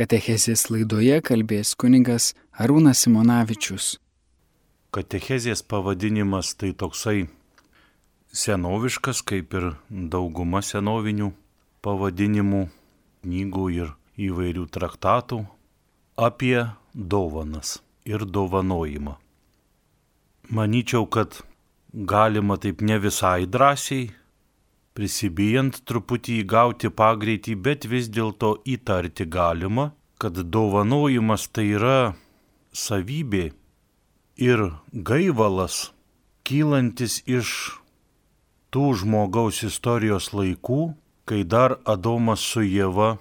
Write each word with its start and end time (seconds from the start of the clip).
Katechezės 0.00 0.62
laidoje 0.72 1.18
kalbės 1.20 1.74
kuningas 1.76 2.30
Arūnas 2.56 3.02
Simonavičius. 3.04 3.98
Katechezės 4.96 5.60
pavadinimas 5.60 6.54
tai 6.56 6.70
toksai 6.72 7.26
senoviškas, 8.32 9.20
kaip 9.20 9.52
ir 9.58 9.66
dauguma 10.14 10.62
senovinių 10.64 11.28
pavadinimų, 11.84 12.62
knygų 13.26 13.66
ir 13.76 13.92
įvairių 14.30 14.64
traktatų 14.72 15.42
apie 16.16 16.56
dovanas 16.94 17.76
ir 18.08 18.24
dovanojimą. 18.24 19.18
Manyčiau, 20.48 21.04
kad 21.12 21.42
galima 21.92 22.56
taip 22.56 22.80
ne 22.80 22.96
visai 23.04 23.44
drąsiai, 23.44 24.08
prisibijant 24.96 25.82
truputį 25.86 26.40
įgauti 26.44 26.90
pagreitį, 26.90 27.56
bet 27.56 27.86
vis 27.90 28.10
dėlto 28.10 28.56
įtarti 28.66 29.26
galima, 29.26 29.90
kad 30.20 30.36
dovanojimas 30.36 31.48
tai 31.48 31.70
yra 31.78 32.14
savybė 32.72 33.50
ir 34.40 34.66
gaivalas, 34.92 35.90
kylantis 36.44 37.20
iš 37.28 37.80
tų 38.74 38.92
žmogaus 39.02 39.62
istorijos 39.66 40.30
laikų, 40.34 40.94
kai 41.24 41.42
dar 41.44 41.78
Adomas 41.86 42.42
su 42.42 42.62
Jėva 42.66 43.16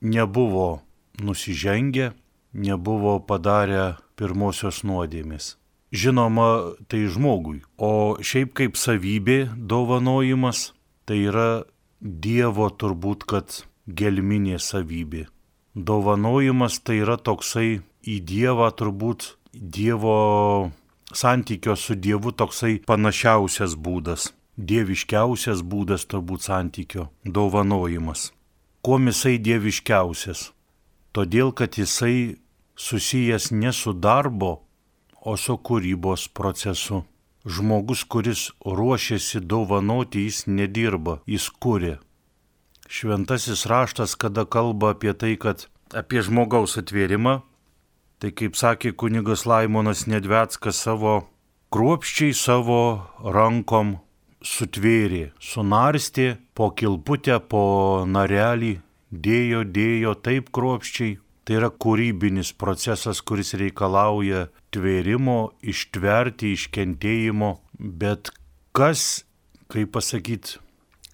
nebuvo 0.00 0.82
nusižengę, 1.22 2.12
nebuvo 2.52 3.18
padarę 3.20 3.96
pirmosios 4.16 4.82
nuodėmės. 4.84 5.56
Žinoma, 5.96 6.76
tai 6.90 7.06
žmogui, 7.08 7.62
o 7.78 8.18
šiaip 8.20 8.52
kaip 8.58 8.76
savybė 8.76 9.46
dovanojimas 9.56 10.72
tai 11.06 11.22
yra 11.30 11.64
Dievo 12.00 12.68
turbūt, 12.68 13.24
kad 13.24 13.62
gelminė 13.88 14.58
savybė. 14.60 15.26
Dovanojimas 15.74 16.80
tai 16.84 17.00
yra 17.04 17.16
toksai 17.16 17.80
į 18.04 18.16
Dievą 18.28 18.68
turbūt 18.76 19.36
Dievo 19.52 20.70
santykio 21.12 21.76
su 21.76 21.94
Dievu 21.94 22.32
toksai 22.32 22.82
panašiausias 22.86 23.76
būdas, 23.76 24.32
dieviškiausias 24.58 25.62
būdas 25.62 26.06
turbūt 26.10 26.44
santykio- 26.48 27.08
dovanojimas. 27.36 28.32
Kuo 28.82 28.98
jisai 28.98 29.38
dieviškiausias? 29.38 30.52
Todėl, 31.14 31.52
kad 31.54 31.70
jisai 31.74 32.36
susijęs 32.76 33.50
ne 33.52 33.72
su 33.72 33.92
darbo, 33.92 34.60
o 35.24 35.36
su 35.36 35.56
kūrybos 35.56 36.28
procesu. 36.32 37.04
Žmogus, 37.46 38.02
kuris 38.04 38.50
ruošiasi 38.64 39.40
dovanoti, 39.40 40.24
jis 40.26 40.44
nedirba, 40.50 41.20
jis 41.30 41.46
kūrė. 41.62 41.92
Šventasis 42.90 43.62
raštas, 43.70 44.16
kada 44.18 44.42
kalba 44.44 44.90
apie 44.94 45.14
tai, 45.14 45.36
kad 45.38 45.68
apie 45.94 46.24
žmogaus 46.26 46.74
atvėrimą, 46.82 47.36
tai 48.18 48.32
kaip 48.34 48.58
sakė 48.58 48.90
kunigas 48.98 49.46
Laimonas 49.46 50.06
Nedvetskas 50.10 50.82
savo 50.82 51.20
kruopščiai 51.70 52.34
savo 52.34 52.80
rankom 53.22 53.96
sutvėrė, 54.42 55.30
sunarstė 55.38 56.32
po 56.54 56.72
kilputę, 56.74 57.38
po 57.38 57.62
narelį, 58.10 58.74
dėjo, 59.10 59.62
dėjo 59.70 60.16
taip 60.26 60.50
kruopščiai, 60.50 61.14
Tai 61.46 61.54
yra 61.60 61.68
kūrybinis 61.70 62.48
procesas, 62.58 63.20
kuris 63.22 63.52
reikalauja 63.54 64.48
tvėrimo, 64.76 65.56
ištverti, 65.64 66.52
iškentėjimo, 66.52 67.50
bet 67.80 68.30
kas, 68.76 69.24
kaip 69.72 69.94
pasakyti, 69.96 70.60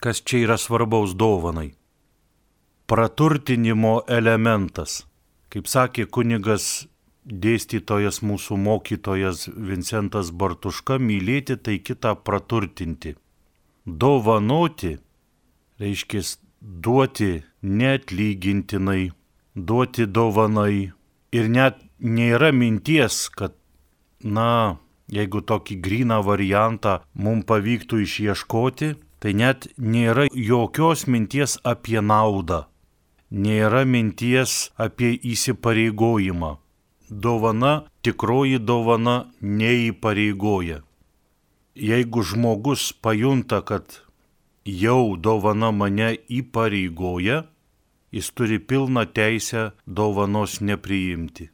kas 0.03 0.21
čia 0.27 0.43
yra 0.49 0.59
svarbaus 0.59 1.15
dovanai? 1.15 1.71
Praturtinimo 2.91 4.03
elementas. 4.11 5.05
Kaip 5.53 5.71
sakė 5.71 6.09
kunigas 6.11 6.89
dėstytojas 7.23 8.21
mūsų 8.27 8.59
mokytojas 8.59 9.47
Vincentas 9.55 10.33
Bartuška, 10.35 10.99
mylėti 10.99 11.57
tai 11.57 11.79
kitą 11.79 12.17
praturtinti. 12.27 13.15
Dovanoti 13.87 14.97
reiškia 15.81 16.23
duoti 16.61 17.33
neatlygintinai 17.63 19.13
duoti 19.55 20.07
dovanai 20.07 20.93
ir 21.33 21.49
net 21.49 21.81
nėra 21.99 22.53
minties, 22.53 23.29
kad, 23.29 23.55
na, 24.25 24.79
jeigu 25.13 25.43
tokį 25.45 25.79
gryną 25.85 26.23
variantą 26.27 26.99
mums 27.15 27.47
pavyktų 27.49 28.03
išieškoti, 28.07 28.95
tai 29.23 29.33
net 29.39 29.69
nėra 29.79 30.27
jokios 30.33 31.07
minties 31.07 31.59
apie 31.63 32.01
naudą, 32.01 32.65
nėra 33.31 33.85
minties 33.87 34.73
apie 34.77 35.15
įsipareigojimą. 35.35 36.57
Dovana, 37.13 37.73
tikroji 38.01 38.59
dovana 38.59 39.17
neįpareigoja. 39.45 40.81
Jeigu 41.77 42.23
žmogus 42.25 42.93
pajunta, 43.05 43.61
kad 43.61 44.01
jau 44.65 45.17
dovana 45.17 45.71
mane 45.77 46.15
įpareigoja, 46.33 47.43
jis 48.13 48.33
turi 48.33 48.59
pilną 48.59 49.05
teisę 49.13 49.71
dovanos 49.87 50.61
nepriimti. 50.61 51.52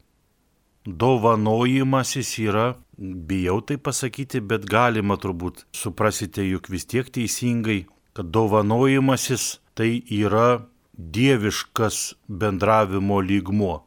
Dovanojimasis 0.85 2.37
yra, 2.39 2.67
bijau 2.97 3.59
tai 3.61 3.77
pasakyti, 3.77 4.39
bet 4.41 4.65
galima 4.69 5.17
turbūt 5.19 5.65
suprasite 5.75 6.45
juk 6.47 6.69
vis 6.71 6.87
tiek 6.87 7.09
teisingai, 7.11 7.83
kad 8.15 8.31
dovanojimasis 8.31 9.59
tai 9.75 9.99
yra 10.07 10.63
dieviškas 10.93 11.99
bendravimo 12.27 13.19
lygmuo. 13.21 13.83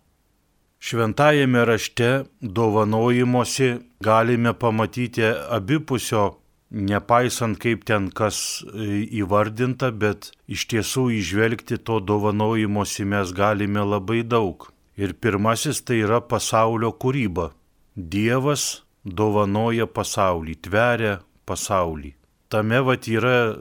Šventajame 0.82 1.64
rašte 1.64 2.25
dovanojimuose 2.41 3.78
galime 4.00 4.52
pamatyti 4.52 5.22
abipusio 5.56 6.42
nepaisant 6.72 7.58
kaip 7.60 7.84
ten 7.84 8.08
kas 8.10 8.64
e, 8.64 9.04
įvardinta, 9.20 9.92
bet 9.92 10.32
iš 10.48 10.66
tiesų 10.72 11.08
išvelgti 11.19 11.78
to 11.86 12.00
dovanojimosi 12.00 13.04
mes 13.08 13.32
galime 13.36 13.84
labai 13.84 14.22
daug. 14.25 14.70
Ir 14.97 15.14
pirmasis 15.14 15.82
tai 15.86 16.03
yra 16.04 16.20
pasaulio 16.20 16.92
kūryba. 16.92 17.50
Dievas 17.97 18.82
dovanoja 19.04 19.86
pasaulį, 19.88 20.56
tveria 20.64 21.19
pasaulį. 21.48 22.14
Tame 22.53 22.80
vat 22.84 23.08
yra 23.08 23.54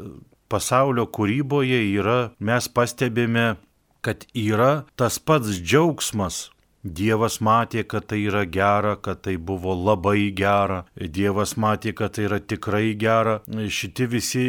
pasaulio 0.51 1.07
kūryboje 1.07 1.79
yra, 1.95 2.31
mes 2.39 2.67
pastebime, 2.67 3.55
kad 4.03 4.25
yra 4.35 4.83
tas 4.99 5.19
pats 5.19 5.61
džiaugsmas, 5.61 6.49
Dievas 6.81 7.37
matė, 7.45 7.83
kad 7.85 8.07
tai 8.09 8.23
yra 8.25 8.41
gera, 8.49 8.95
kad 8.97 9.21
tai 9.21 9.35
buvo 9.37 9.75
labai 9.77 10.31
gera. 10.33 10.85
Dievas 10.97 11.53
matė, 11.53 11.93
kad 11.93 12.15
tai 12.17 12.25
yra 12.25 12.39
tikrai 12.41 12.95
gera. 12.97 13.41
Šiti 13.45 14.07
visi 14.09 14.45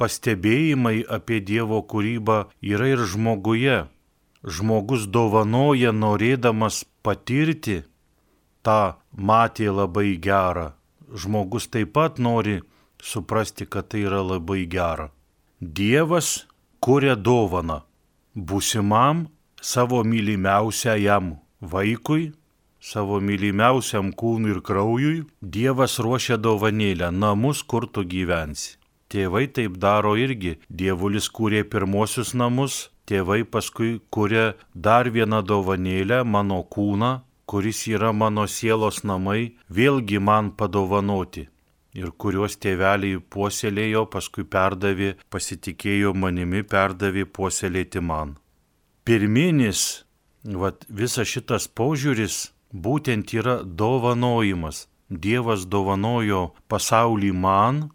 pastebėjimai 0.00 1.04
apie 1.12 1.42
Dievo 1.44 1.82
kūrybą 1.84 2.38
yra 2.64 2.88
ir 2.88 3.04
žmoguje. 3.04 3.84
Žmogus 4.44 5.06
dovanoja 5.08 5.92
norėdamas 5.96 6.84
patirti 7.02 7.82
tą 8.62 8.96
matė 9.16 9.70
labai 9.72 10.16
gerą. 10.20 10.72
Žmogus 11.08 11.68
taip 11.72 11.94
pat 11.96 12.18
nori 12.18 12.60
suprasti, 13.00 13.64
kad 13.64 13.88
tai 13.88 14.04
yra 14.04 14.20
labai 14.20 14.66
gera. 14.68 15.08
Dievas 15.60 16.44
kuria 16.84 17.16
dovaną 17.16 17.80
būsimam 18.36 19.26
savo 19.62 20.02
mylimiausiajam 20.04 21.36
vaikui, 21.60 22.32
savo 22.80 23.20
mylimiausiam 23.24 24.12
kūnui 24.12 24.52
ir 24.56 24.60
kraujui, 24.60 25.24
Dievas 25.40 25.96
ruošia 26.04 26.36
dovanėlę 26.36 27.08
namus, 27.12 27.62
kur 27.62 27.88
tu 27.88 28.04
gyvensi. 28.04 28.76
Tėvai 29.08 29.46
taip 29.56 29.78
daro 29.78 30.16
irgi. 30.18 30.58
Dievulis 30.68 31.28
kūrė 31.30 31.62
pirmosius 31.70 32.34
namus, 32.34 32.90
tėvai 33.08 33.42
paskui 33.44 33.98
kūrė 34.14 34.54
dar 34.74 35.10
vieną 35.14 35.42
dovanėlę, 35.46 36.22
mano 36.24 36.62
kūną, 36.64 37.12
kuris 37.46 37.84
yra 37.88 38.12
mano 38.12 38.46
sielos 38.46 39.02
namai, 39.04 39.54
vėlgi 39.68 40.20
man 40.20 40.52
padovanoti. 40.58 41.48
Ir 41.94 42.10
kuriuos 42.18 42.56
tėveliai 42.58 43.20
puoselėjo, 43.30 44.08
paskui 44.10 44.42
perdavė, 44.44 45.14
pasitikėjo 45.30 46.14
manimi, 46.14 46.64
perdavė 46.66 47.22
puoselėti 47.30 48.02
man. 48.02 48.34
Pirminis 49.04 50.04
Vat 50.44 50.84
visas 50.92 51.30
šitas 51.32 51.64
požiūris 51.72 52.52
būtent 52.68 53.32
yra 53.32 53.62
dovanojimas. 53.64 54.88
Dievas 55.08 55.64
dovanojo 55.64 56.52
pasaulį 56.68 57.30
man, 57.32 57.88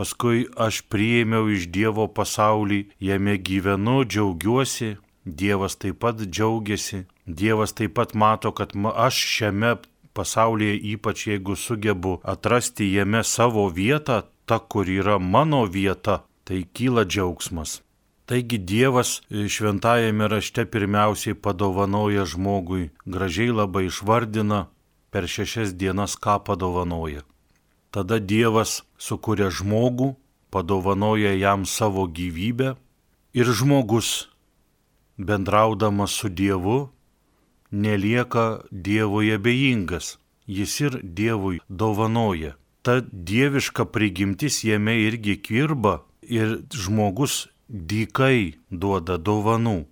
paskui 0.00 0.46
aš 0.56 0.80
priėmiau 0.88 1.50
iš 1.52 1.66
Dievo 1.74 2.06
pasaulį, 2.08 2.80
jame 3.04 3.36
gyvenu, 3.36 4.00
džiaugiuosi, 4.08 4.94
Dievas 5.40 5.76
taip 5.76 5.98
pat 6.00 6.22
džiaugiasi, 6.24 7.02
Dievas 7.26 7.76
taip 7.76 7.98
pat 7.98 8.14
mato, 8.16 8.54
kad 8.56 8.72
aš 8.94 9.18
šiame 9.34 9.74
pasaulyje, 10.16 10.78
ypač 10.94 11.26
jeigu 11.26 11.56
sugebu 11.56 12.16
atrasti 12.24 12.88
jame 12.94 13.20
savo 13.24 13.68
vietą, 13.68 14.22
ta, 14.48 14.58
kur 14.58 14.88
yra 14.88 15.18
mano 15.20 15.66
vieta, 15.68 16.22
tai 16.48 16.64
kyla 16.64 17.04
džiaugsmas. 17.04 17.82
Taigi 18.24 18.58
Dievas 18.58 19.20
šventajame 19.28 20.30
rašte 20.32 20.64
pirmiausiai 20.64 21.36
padovanoja 21.36 22.24
žmogui, 22.24 22.88
gražiai 23.04 23.52
labai 23.52 23.90
išvardina 23.90 24.68
per 25.10 25.28
šešias 25.28 25.76
dienas, 25.76 26.16
ką 26.16 26.40
padovanoja. 26.46 27.26
Tada 27.90 28.20
Dievas 28.22 28.84
sukuria 28.98 29.50
žmogų, 29.50 30.14
padovanoja 30.54 31.34
jam 31.34 31.66
savo 31.66 32.06
gyvybę 32.06 32.76
ir 33.34 33.50
žmogus, 33.50 34.30
bendraudamas 35.18 36.14
su 36.14 36.30
Dievu, 36.30 36.90
nelieka 37.70 38.62
Dievui 38.70 39.34
abejingas, 39.34 40.18
jis 40.46 40.80
ir 40.80 41.00
Dievui 41.02 41.58
dovanoja. 41.68 42.54
Ta 42.82 43.00
dieviška 43.00 43.84
prigimtis 43.92 44.62
jame 44.64 44.94
irgi 45.02 45.36
kirba 45.42 46.00
ir 46.22 46.62
žmogus 46.72 47.48
dykai 47.68 48.56
duoda 48.70 49.18
dovanų. 49.18 49.84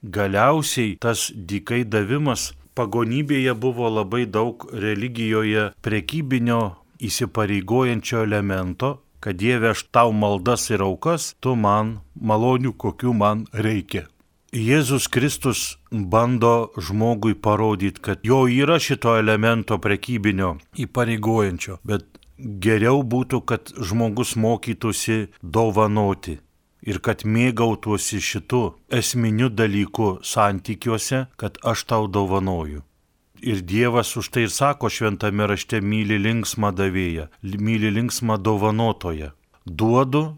Galiausiai 0.00 0.96
tas 0.96 1.28
dykai 1.34 1.82
davimas 1.84 2.52
pagonybėje 2.78 3.52
buvo 3.60 3.90
labai 3.92 4.24
daug 4.24 4.64
religijoje 4.72 5.68
prekybinio 5.84 6.79
įsipareigojančio 7.00 8.22
elemento, 8.24 8.98
kad 9.20 9.36
Dieve 9.36 9.72
aš 9.74 9.84
tau 9.92 10.12
maldas 10.12 10.70
ir 10.70 10.82
aukas, 10.84 11.34
tu 11.40 11.56
man 11.56 11.98
malonių, 12.16 12.72
kokių 12.76 13.12
man 13.16 13.44
reikia. 13.52 14.06
Jėzus 14.50 15.06
Kristus 15.06 15.78
bando 15.92 16.72
žmogui 16.74 17.36
parodyti, 17.38 18.02
kad 18.02 18.24
jo 18.26 18.48
yra 18.50 18.80
šito 18.82 19.14
elemento 19.18 19.78
prekybinio 19.78 20.56
įpareigojančio, 20.74 21.78
bet 21.86 22.18
geriau 22.38 23.04
būtų, 23.06 23.44
kad 23.46 23.70
žmogus 23.78 24.34
mokytųsi 24.34 25.28
dovanoti 25.42 26.40
ir 26.82 26.98
kad 27.04 27.22
mėgautųsi 27.24 28.20
šitu 28.24 28.62
esminiu 28.90 29.50
dalyku 29.52 30.16
santykiuose, 30.24 31.26
kad 31.36 31.60
aš 31.62 31.84
tau 31.86 32.08
dovanoju. 32.08 32.82
Ir 33.42 33.62
Dievas 33.64 34.16
už 34.16 34.28
tai 34.28 34.44
ir 34.46 34.52
sako 34.52 34.90
šventame 34.92 35.46
rašte 35.48 35.80
myli 35.80 36.18
linksmą 36.20 36.72
davėją, 36.76 37.30
myli 37.42 37.90
linksmą 37.96 38.36
dovanotoją. 38.36 39.32
Duodu 39.64 40.36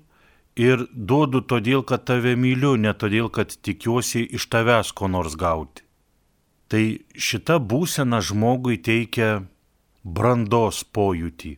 ir 0.54 0.87
duodu 0.94 1.43
todėl, 1.43 1.82
kad 1.82 2.04
tave 2.06 2.37
myliu, 2.37 2.76
ne 2.76 2.94
todėl, 2.94 3.28
kad 3.28 3.50
tikiuosi 3.50 4.22
iš 4.38 4.46
tavęs 4.46 4.93
ko 4.94 5.10
nors 5.10 5.34
gauti. 5.34 5.82
Tai 6.70 6.84
šita 7.19 7.58
būsena 7.58 8.22
žmogui 8.22 8.78
teikia 8.78 9.43
brandos 10.04 10.84
pojūtį, 10.84 11.56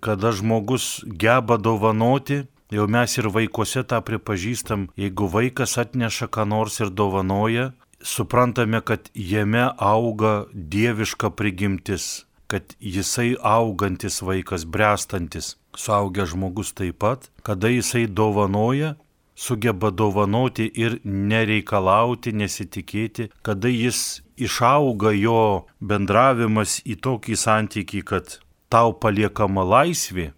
kada 0.00 0.32
žmogus 0.32 1.04
geba 1.06 1.60
dovanoti 1.60 2.46
Jau 2.66 2.88
mes 2.90 3.12
ir 3.14 3.28
vaikuose 3.30 3.84
tą 3.86 4.00
pripažįstam, 4.02 4.88
jeigu 4.98 5.28
vaikas 5.30 5.76
atneša 5.78 6.26
ką 6.34 6.48
nors 6.50 6.80
ir 6.82 6.90
dovanoja, 6.90 7.70
suprantame, 8.06 8.80
kad 8.80 9.10
jame 9.14 9.68
auga 9.78 10.44
dieviška 10.52 11.30
prigimtis, 11.30 12.26
kad 12.46 12.76
jisai 12.80 13.34
augantis 13.42 14.22
vaikas, 14.22 14.64
brestantis, 14.64 15.56
suaugęs 15.74 16.30
žmogus 16.30 16.72
taip 16.78 17.00
pat, 17.02 17.30
kada 17.42 17.68
jisai 17.68 18.06
dovanoja, 18.06 18.94
sugeba 19.34 19.90
dovanoti 19.90 20.68
ir 20.84 20.98
nereikalauti, 21.04 22.32
nesitikėti, 22.32 23.28
kada 23.42 23.68
jis 23.68 24.22
išauga 24.36 25.12
jo 25.12 25.66
bendravimas 25.80 26.80
į 26.86 27.00
tokį 27.04 27.36
santykį, 27.42 28.02
kad 28.06 28.38
tau 28.72 28.94
paliekama 28.94 29.66
laisvė 29.66 30.30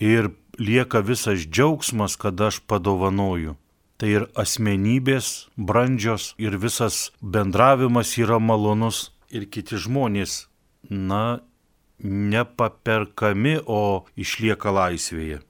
ir 0.00 0.32
lieka 0.58 1.04
visas 1.04 1.46
džiaugsmas, 1.46 2.16
kad 2.16 2.40
aš 2.40 2.60
padovanoju. 2.66 3.56
Tai 3.98 4.08
ir 4.08 4.26
asmenybės 4.38 5.48
brandžios, 5.56 6.32
ir 6.38 6.56
visas 6.58 7.12
bendravimas 7.22 8.16
yra 8.18 8.38
malonus, 8.42 9.10
ir 9.30 9.46
kiti 9.46 9.78
žmonės, 9.78 10.46
na, 10.90 11.40
nepaperkami, 12.02 13.58
o 13.66 14.04
išlieka 14.18 14.72
laisvėje. 14.74 15.42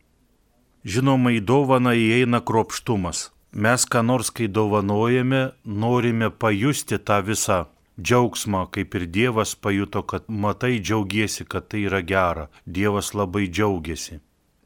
Žinoma, 0.85 1.33
į 1.39 1.45
dovaną 1.47 1.95
įeina 1.97 2.43
kropštumas. 2.45 3.31
Mes 3.53 3.85
ką 3.85 4.03
nors, 4.05 4.33
kai 4.33 4.49
dovanojame, 4.49 5.53
norime 5.65 6.31
pajusti 6.33 6.99
tą 6.99 7.21
visą 7.25 7.59
džiaugsmą, 8.01 8.67
kaip 8.75 8.97
ir 8.99 9.07
Dievas 9.07 9.55
pajuto, 9.55 10.03
kad 10.03 10.29
matai 10.29 10.81
džiaugiesi, 10.81 11.45
kad 11.45 11.69
tai 11.69 11.87
yra 11.89 12.01
gera. 12.03 12.49
Dievas 12.67 13.13
labai 13.15 13.47
džiaugiasi 13.49 14.21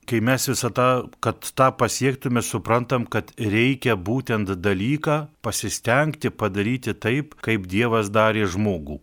kai 0.06 0.20
mes 0.24 0.46
visą 0.48 0.70
tą, 0.74 0.88
kad 1.20 1.48
tą 1.58 1.70
pasiektume, 1.80 2.42
suprantam, 2.42 3.06
kad 3.10 3.32
reikia 3.38 3.96
būtent 3.98 4.50
dalyką 4.62 5.18
pasistengti 5.44 6.30
padaryti 6.30 6.94
taip, 6.94 7.34
kaip 7.44 7.66
Dievas 7.70 8.10
darė 8.14 8.46
žmogų. 8.50 9.00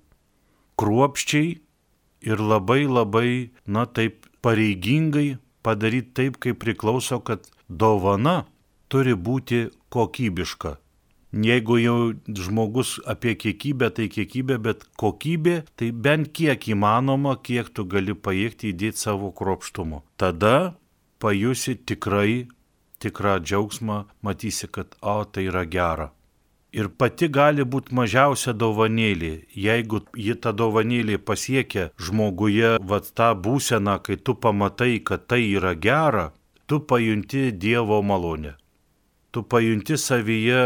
Kruopščiai 0.79 1.57
ir 2.23 2.39
labai 2.39 2.83
labai, 2.87 3.51
na 3.67 3.85
taip, 3.85 4.27
pareigingai 4.43 5.37
padaryti 5.63 6.15
taip, 6.19 6.39
kaip 6.43 6.59
priklauso, 6.63 7.19
kad 7.19 7.45
dovana 7.69 8.43
turi 8.91 9.15
būti 9.15 9.67
kokybiška. 9.93 10.77
Jeigu 11.33 11.79
jau 11.81 11.97
žmogus 12.29 12.99
apie 13.09 13.33
kiekybę, 13.33 13.89
tai 13.97 14.05
kiekybė, 14.05 14.59
bet 14.61 14.83
kokybė, 15.01 15.63
tai 15.79 15.89
bent 15.89 16.29
kiek 16.29 16.67
įmanoma, 16.69 17.39
kiek 17.41 17.71
tu 17.73 17.87
gali 17.89 18.13
pajėgti 18.13 18.69
įdėti 18.69 19.01
savo 19.01 19.31
kropštumo. 19.33 20.03
Tada 20.21 20.75
pajusi 21.23 21.77
tikrai 21.87 22.43
tikrą 23.03 23.39
džiaugsmą, 23.43 23.97
matysi, 24.25 24.67
kad 24.75 24.95
o 25.01 25.23
tai 25.25 25.47
yra 25.51 25.63
gera. 25.75 26.11
Ir 26.73 26.87
pati 26.99 27.27
gali 27.29 27.63
būti 27.73 27.93
mažiausia 27.93 28.53
dovanėlė, 28.57 29.33
jeigu 29.65 29.99
ji 30.17 30.33
tą 30.43 30.53
dovanėlį 30.61 31.19
pasiekia 31.27 31.89
žmoguje, 32.05 32.71
vad 32.91 33.11
tą 33.19 33.29
būseną, 33.45 33.99
kai 34.05 34.17
tu 34.17 34.33
pamatai, 34.45 34.95
kad 35.09 35.27
tai 35.29 35.43
yra 35.51 35.75
gera, 35.75 36.31
tu 36.65 36.79
pajunti 36.79 37.51
Dievo 37.51 38.01
malonę. 38.01 38.55
Tu 39.31 39.43
pajunti 39.43 39.99
savyje, 40.01 40.63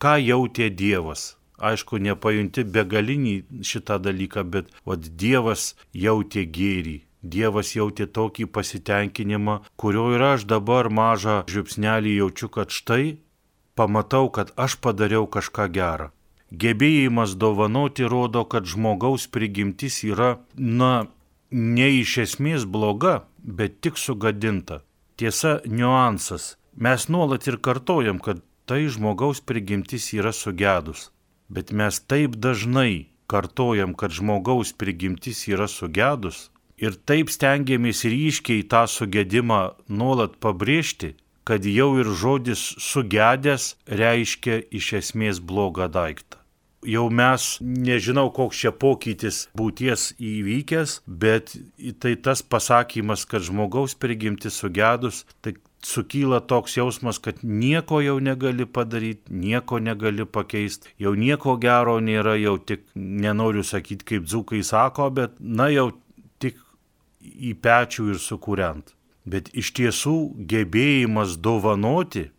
ką 0.00 0.14
jautė 0.30 0.70
Dievas. 0.72 1.34
Aišku, 1.60 2.00
nepajunti 2.00 2.64
begalinį 2.64 3.34
šitą 3.60 4.00
dalyką, 4.00 4.46
bet 4.48 4.72
vad 4.88 5.04
Dievas 5.20 5.74
jautė 5.92 6.46
gėrį, 6.48 6.96
Dievas 7.22 7.74
jautė 7.76 8.06
tokį 8.06 8.46
pasitenkinimą, 8.54 9.60
kurio 9.76 10.06
ir 10.16 10.22
aš 10.34 10.46
dabar 10.48 10.88
mažą 10.88 11.42
žiupsnelį 11.52 12.16
jaučiu, 12.16 12.48
kad 12.48 12.72
štai 12.72 13.18
pamatau, 13.76 14.30
kad 14.32 14.52
aš 14.56 14.76
padariau 14.80 15.26
kažką 15.26 15.68
gerą. 15.76 16.10
Gebėjimas 16.50 17.36
dovanoti 17.38 18.04
rodo, 18.04 18.44
kad 18.44 18.66
žmogaus 18.66 19.28
prigimtis 19.30 20.02
yra, 20.02 20.40
na, 20.56 21.06
ne 21.50 21.88
iš 22.00 22.16
esmės 22.24 22.64
bloga, 22.66 23.24
bet 23.38 23.80
tik 23.80 24.00
sugadinta. 24.00 24.80
Tiesa, 25.16 25.60
niuansas. 25.66 26.56
Mes 26.74 27.08
nuolat 27.12 27.46
ir 27.46 27.60
kartojam, 27.60 28.18
kad 28.18 28.42
tai 28.66 28.88
žmogaus 28.88 29.40
prigimtis 29.40 30.10
yra 30.16 30.32
sugedus. 30.32 31.10
Bet 31.48 31.70
mes 31.72 32.00
taip 32.00 32.36
dažnai 32.38 33.10
kartojam, 33.30 33.94
kad 33.94 34.10
žmogaus 34.10 34.72
prigimtis 34.72 35.46
yra 35.50 35.68
sugedus, 35.68 36.50
ir 36.80 36.96
taip 37.06 37.30
stengiamės 37.32 38.04
ryškiai 38.08 38.64
tą 38.72 38.86
sugedimą 38.88 39.62
nuolat 39.88 40.38
pabrėžti, 40.42 41.14
kad 41.44 41.64
jau 41.66 41.92
ir 42.00 42.10
žodis 42.16 42.60
sugedęs 42.80 43.74
reiškia 44.00 44.60
iš 44.70 44.92
esmės 45.00 45.40
blogą 45.40 45.88
daiktą. 45.92 46.38
Jau 46.80 47.10
mes 47.12 47.58
nežinau, 47.60 48.30
koks 48.32 48.62
čia 48.62 48.70
pokytis 48.72 49.42
būties 49.58 50.14
įvykęs, 50.16 51.02
bet 51.04 51.52
tai 52.00 52.14
tas 52.16 52.40
pasakymas, 52.40 53.26
kad 53.28 53.44
žmogaus 53.44 53.92
prigimti 54.00 54.48
sugedus, 54.48 55.26
tai 55.44 55.58
sukyla 55.84 56.40
toks 56.40 56.78
jausmas, 56.78 57.20
kad 57.20 57.42
nieko 57.44 58.00
jau 58.00 58.16
negali 58.20 58.64
padaryti, 58.64 59.28
nieko 59.28 59.76
negali 59.78 60.24
pakeisti, 60.24 60.94
jau 61.00 61.12
nieko 61.12 61.58
gero 61.60 61.98
nėra, 62.00 62.38
jau 62.40 62.56
tik 62.56 62.86
nenoriu 62.94 63.64
sakyti, 63.64 64.06
kaip 64.14 64.24
dzukai 64.28 64.62
sako, 64.64 65.10
bet 65.20 65.36
na 65.40 65.68
jau 65.68 65.90
į 67.20 67.54
pečių 67.62 68.10
ir 68.14 68.18
sukuriant. 68.20 68.94
Bet 69.24 69.50
iš 69.52 69.72
tiesų 69.76 70.16
gebėjimas 70.50 71.36
dovanoti, 71.44 72.30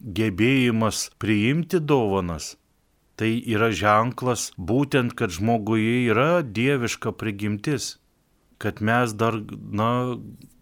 gebėjimas 0.00 1.10
priimti 1.18 1.80
dovanas, 1.82 2.54
tai 3.18 3.32
yra 3.44 3.70
ženklas 3.74 4.50
būtent, 4.56 5.16
kad 5.18 5.34
žmoguje 5.34 6.06
yra 6.08 6.42
dieviška 6.42 7.12
prigimtis, 7.12 7.98
kad 8.62 8.80
mes 8.80 9.12
dar, 9.12 9.36
na, 9.80 10.16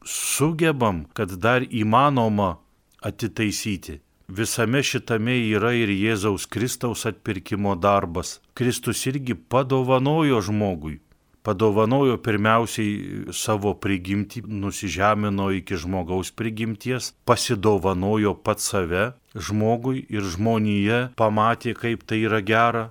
sugebam, 0.05 1.05
kad 1.15 1.37
dar 1.37 1.63
įmanoma 1.63 2.57
atitaisyti. 3.05 4.01
Visame 4.29 4.83
šitame 4.85 5.39
yra 5.55 5.71
ir 5.73 5.89
Jėzaus 5.89 6.45
Kristaus 6.51 7.07
atpirkimo 7.09 7.77
darbas. 7.81 8.41
Kristus 8.53 9.07
irgi 9.09 9.37
padovanojo 9.37 10.43
žmogui 10.45 10.99
padovanojo 11.47 12.19
pirmiausiai 12.23 13.33
savo 13.35 13.75
prigimtį, 13.79 14.45
nusižemino 14.49 15.51
iki 15.59 15.79
žmogaus 15.81 16.33
prigimties, 16.35 17.13
pasidovanojo 17.29 18.35
pat 18.45 18.63
save 18.65 19.13
žmogui 19.35 20.05
ir 20.09 20.27
žmonija 20.35 21.01
pamatė, 21.19 21.75
kaip 21.79 22.05
tai 22.09 22.23
yra 22.27 22.43
gera. 22.43 22.89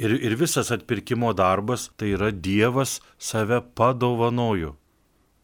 Ir, 0.00 0.14
ir 0.16 0.36
visas 0.40 0.70
atpirkimo 0.72 1.32
darbas 1.36 1.90
tai 2.00 2.14
yra 2.16 2.30
Dievas 2.32 3.00
save 3.18 3.60
padovanojo. 3.76 4.76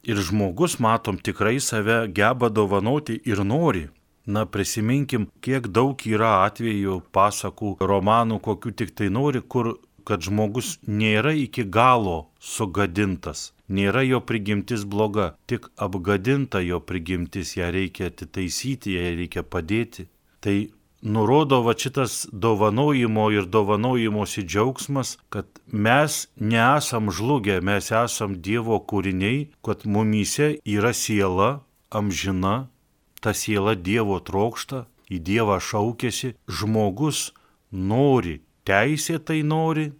Ir 0.06 0.22
žmogus, 0.22 0.78
matom, 0.78 1.18
tikrai 1.18 1.58
save 1.60 2.06
geba 2.14 2.48
dovanoti 2.48 3.18
ir 3.26 3.42
nori. 3.44 3.88
Na 4.26 4.46
prisiminkim, 4.46 5.28
kiek 5.42 5.68
daug 5.70 6.00
yra 6.08 6.46
atvejų, 6.46 7.00
pasakų, 7.14 7.76
romanų, 7.90 8.40
kokių 8.42 8.72
tik 8.80 8.94
tai 8.98 9.10
nori, 9.12 9.42
kur 9.42 9.76
kad 10.06 10.22
žmogus 10.22 10.76
nėra 10.86 11.34
iki 11.34 11.64
galo 11.76 12.30
sugadintas, 12.38 13.50
nėra 13.68 14.04
jo 14.06 14.22
prigimtis 14.22 14.86
bloga, 14.86 15.34
tik 15.50 15.68
apgadinta 15.76 16.62
jo 16.62 16.80
prigimtis, 16.80 17.56
ją 17.58 17.72
reikia 17.74 18.10
atitaisyti, 18.12 18.94
ją 18.94 19.14
reikia 19.20 19.42
padėti. 19.42 20.06
Tai 20.40 20.56
nurodo 21.02 21.60
va 21.66 21.74
šitas 21.74 22.26
dovanojimo 22.32 23.26
ir 23.34 23.50
dovanojimosi 23.50 24.46
džiaugsmas, 24.46 25.16
kad 25.28 25.46
mes 25.66 26.26
nesam 26.36 27.10
žlugę, 27.10 27.60
mes 27.60 27.90
esam 27.90 28.38
Dievo 28.42 28.78
kūriniai, 28.78 29.48
kad 29.66 29.86
mumyse 29.86 30.54
yra 30.64 30.94
siela 30.94 31.50
amžina, 31.90 32.68
ta 33.20 33.34
siela 33.34 33.74
Dievo 33.74 34.20
trokšta, 34.22 34.86
į 35.10 35.20
Dievą 35.22 35.58
šaukėsi, 35.62 36.34
žmogus 36.50 37.30
nori, 37.70 38.40
teisėtai 38.66 39.42
nori 39.46 39.90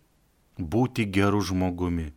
būti 0.58 1.06
geru 1.16 1.40
žmogumi. 1.48 2.08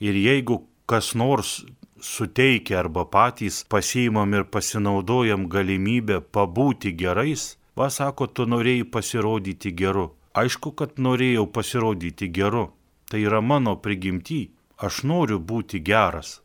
Ir 0.00 0.14
jeigu 0.20 0.62
kas 0.86 1.14
nors 1.14 1.64
suteikia 2.00 2.78
arba 2.82 3.04
patys 3.04 3.64
pasiimam 3.68 4.34
ir 4.34 4.44
pasinaudojam 4.44 5.48
galimybę 5.48 6.20
pabūti 6.32 6.92
gerais, 6.92 7.56
va 7.76 7.88
sako, 7.90 8.26
tu 8.26 8.46
norėjai 8.46 8.88
pasirodyti 8.92 9.72
geru. 9.72 10.10
Aišku, 10.36 10.72
kad 10.76 10.98
norėjau 11.00 11.46
pasirodyti 11.48 12.28
geru. 12.28 12.70
Tai 13.08 13.20
yra 13.22 13.40
mano 13.40 13.76
prigimty. 13.80 14.50
Aš 14.76 15.04
noriu 15.08 15.38
būti 15.40 15.80
geras. 15.80 16.42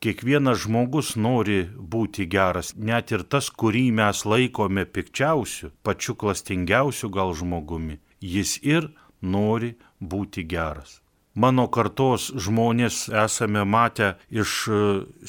Kiekvienas 0.00 0.60
žmogus 0.66 1.14
nori 1.16 1.62
būti 1.94 2.26
geras, 2.28 2.74
net 2.76 3.12
ir 3.16 3.24
tas, 3.24 3.48
kurį 3.48 3.86
mes 4.00 4.24
laikome 4.28 4.84
pikčiausiu, 4.84 5.72
pačiu 5.82 6.14
klastingiausiu 6.20 7.08
gal 7.10 7.32
žmogumi, 7.34 7.96
jis 8.20 8.58
ir 8.62 8.90
nori 9.22 9.74
būti 10.00 10.44
geras. 10.44 11.00
Mano 11.36 11.66
kartos 11.68 12.30
žmonės 12.44 12.98
esame 13.24 13.64
matę 13.68 14.14
iš 14.32 14.52
e, 14.72 14.76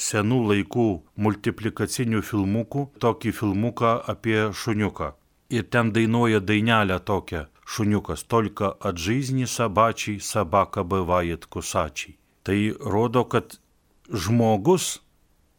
senų 0.00 0.38
laikų 0.50 0.86
multiplikacinių 1.24 2.22
filmukų 2.24 2.84
tokį 3.04 3.32
filmuką 3.40 3.90
apie 4.12 4.38
šuniuką. 4.62 5.10
Ir 5.52 5.68
ten 5.72 5.92
dainuoja 5.92 6.40
dainelę 6.40 6.96
tokią 7.10 7.42
šuniukas, 7.68 8.24
tolka 8.24 8.72
atžaizni 8.80 9.44
sabačiai, 9.44 10.20
sabaka 10.20 10.84
bevajat 10.84 11.44
kusačiai. 11.52 12.16
Tai 12.44 12.58
rodo, 12.80 13.24
kad 13.28 13.58
žmogus, 14.12 14.98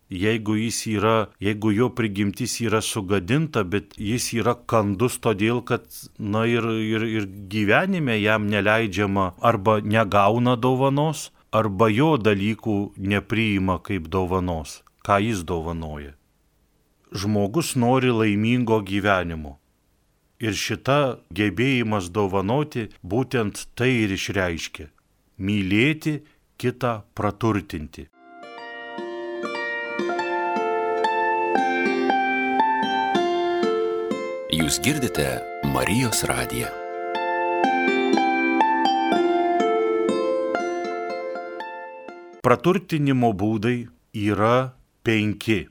jeigu 0.09 0.55
jis 0.55 0.85
yra, 0.87 1.29
jeigu 1.39 1.71
jo 1.71 1.89
prigimtis 1.89 2.59
yra 2.61 2.81
sugadinta, 2.81 3.63
bet 3.63 3.93
jis 3.97 4.31
yra 4.33 4.55
kandus 4.55 5.19
todėl, 5.21 5.61
kad, 5.61 5.85
na 6.17 6.45
ir, 6.49 6.65
ir, 6.65 7.05
ir 7.05 7.27
gyvenime 7.49 8.17
jam 8.19 8.49
neleidžiama 8.49 9.33
arba 9.41 9.79
negauna 9.81 10.55
dovanos, 10.57 11.29
arba 11.51 11.89
jo 11.89 12.15
dalykų 12.17 12.77
nepriima 12.97 13.79
kaip 13.85 14.09
dovanos, 14.09 14.81
ką 15.05 15.21
jis 15.29 15.45
dovanoja. 15.45 16.13
Žmogus 17.09 17.73
nori 17.75 18.11
laimingo 18.13 18.81
gyvenimo. 18.85 19.57
Ir 20.39 20.53
šita 20.55 21.19
gebėjimas 21.35 22.07
dovanoti 22.15 22.87
būtent 23.03 23.65
tai 23.75 24.05
ir 24.05 24.13
išreiškia- 24.15 24.87
mylėti 25.45 26.21
kitą 26.57 27.03
praturtinti. 27.13 28.07
Jūs 34.59 34.75
girdite 34.83 35.23
Marijos 35.71 36.25
radiją. 36.27 36.67
Praturtinimo 42.43 43.29
būdai 43.39 43.75
yra 44.19 44.73
penki, 45.07 45.61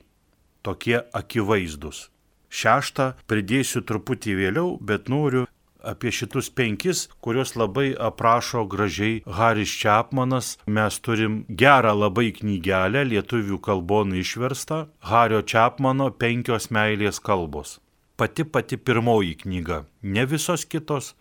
tokie 0.65 0.95
akivaizdus. 1.19 2.07
Šeštą 2.49 3.05
pridėsiu 3.29 3.83
truputį 3.85 4.33
vėliau, 4.39 4.71
bet 4.81 5.11
noriu 5.13 5.43
apie 5.91 6.09
šitus 6.09 6.49
penkis, 6.49 7.03
kuriuos 7.21 7.53
labai 7.61 7.91
aprašo 8.07 8.63
gražiai 8.71 9.19
Haris 9.27 9.75
Čiapmanas. 9.83 10.55
Mes 10.65 10.97
turim 11.05 11.43
gerą 11.61 11.93
labai 11.99 12.31
knygelę, 12.39 13.05
lietuvių 13.11 13.61
kalbon 13.69 14.17
išverstą, 14.23 14.87
Hario 15.11 15.43
Čiapmano 15.45 16.09
penkios 16.25 16.71
meilės 16.73 17.21
kalbos 17.21 17.77
pati 18.19 18.43
pati 18.43 18.77
pirmoji 18.77 19.35
knyga, 19.41 19.85
ne 20.01 20.25
visos 20.25 20.65
kitos, 20.65 21.13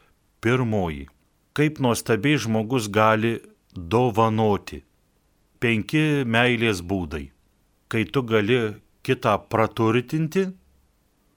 pirmoji. 0.43 1.07
Kaip 1.55 1.79
nuostabiai 1.79 2.39
žmogus 2.43 2.89
gali 2.91 3.37
dovanoti. 3.75 4.83
Penki 5.63 6.03
meilės 6.27 6.83
būdai. 6.83 7.29
Kai 7.91 8.03
tu 8.13 8.23
gali 8.23 8.59
kitą 9.07 9.37
praturtinti 9.51 10.45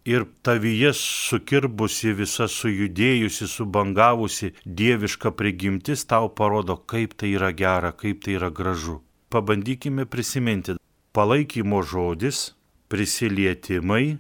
ir 0.05 0.25
tavyje 0.45 0.91
sukirbusi 0.97 2.13
visa 2.17 2.47
sujudėjusi, 2.49 3.47
subangavusi 3.47 4.51
dieviška 4.65 5.33
prigimtis 5.37 6.05
tau 6.09 6.29
parodo, 6.29 6.77
kaip 6.77 7.13
tai 7.17 7.35
yra 7.37 7.51
gera, 7.53 7.93
kaip 7.93 8.25
tai 8.25 8.37
yra 8.39 8.49
gražu. 8.49 8.99
Pabandykime 9.29 10.05
prisiminti. 10.09 10.77
Palaikymo 11.13 11.81
žodis, 11.83 12.53
prisilietimai, 12.89 14.17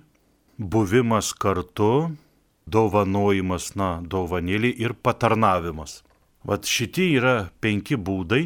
buvimas 0.61 1.33
kartu, 1.33 2.11
dovanojimas, 2.69 3.73
na, 3.75 3.89
dovanėlį 4.05 4.71
ir 4.85 4.93
patarnavimas. 4.93 6.01
Vat 6.45 6.69
šitie 6.69 7.07
yra 7.17 7.35
penki 7.61 7.97
būdai, 7.97 8.43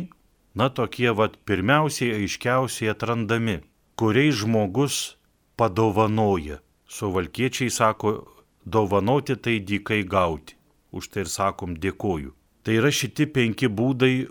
na, 0.55 0.69
tokie 0.69 1.12
vat 1.12 1.36
pirmiausiai 1.48 2.15
aiškiausiai 2.22 2.93
atrandami, 2.93 3.60
kuriais 4.00 4.39
žmogus 4.41 5.17
padovanoja. 5.60 6.62
Suvalkiečiai 6.88 7.72
sako, 7.72 8.15
dovanoti 8.63 9.36
tai 9.36 9.60
dykai 9.60 10.03
gauti. 10.07 10.55
Už 10.95 11.12
tai 11.12 11.25
ir 11.25 11.29
sakom 11.31 11.75
dėkoju. 11.75 12.31
Tai 12.63 12.79
yra 12.79 12.91
šitie 12.95 13.27
penki 13.27 13.67
būdai, 13.67 14.29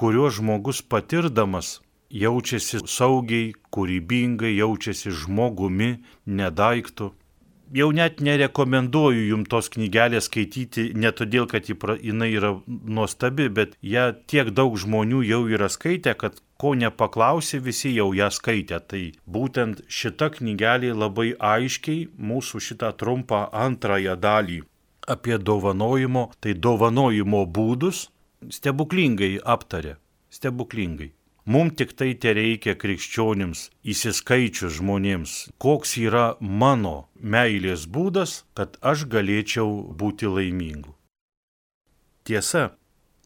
kuriuos 0.00 0.38
žmogus 0.40 0.80
patirdamas 0.80 1.78
jaučiasi 2.10 2.82
saugiai, 2.86 3.52
kūrybingai, 3.74 4.54
jaučiasi 4.56 5.12
žmogumi, 5.12 5.96
nedaiktų. 6.26 7.12
Jau 7.76 7.90
net 7.92 8.22
nerekomenduoju 8.24 9.26
jums 9.28 9.48
tos 9.52 9.66
knygelės 9.74 10.24
skaityti, 10.30 10.86
ne 10.96 11.10
todėl, 11.12 11.44
kad 11.50 11.68
jinai 11.68 12.30
yra 12.32 12.54
nuostabi, 12.66 13.50
bet 13.52 13.76
ją 13.84 14.14
tiek 14.26 14.48
daug 14.56 14.78
žmonių 14.80 15.20
jau 15.28 15.42
yra 15.52 15.68
skaitę, 15.68 16.14
kad 16.16 16.40
ko 16.56 16.72
nepaklausi, 16.72 17.60
visi 17.60 17.92
jau 17.92 18.14
ją 18.16 18.30
skaitė. 18.32 18.80
Tai 18.80 19.02
būtent 19.28 19.84
šita 19.84 20.30
knygelė 20.38 20.94
labai 20.96 21.34
aiškiai 21.36 22.08
mūsų 22.16 22.64
šitą 22.70 22.94
trumpą 22.96 23.44
antrąją 23.52 24.16
dalį 24.16 24.62
apie 25.08 25.38
dovanojimo, 25.40 26.28
tai 26.40 26.54
dovanojimo 26.54 27.44
būdus 27.48 28.08
stebuklingai 28.52 29.38
aptarė. 29.44 29.96
Stebuklingai. 30.28 31.12
Mums 31.48 31.78
tik 31.80 31.94
tai 31.96 32.10
te 32.20 32.34
reikia 32.36 32.74
krikščionims, 32.76 33.60
įsiskaičius 33.92 34.74
žmonėms, 34.78 35.36
koks 35.64 35.94
yra 35.96 36.24
mano 36.62 37.08
meilės 37.34 37.86
būdas, 37.94 38.42
kad 38.52 38.76
aš 38.90 39.06
galėčiau 39.14 39.70
būti 40.02 40.28
laimingu. 40.28 40.92
Tiesa, 42.28 42.76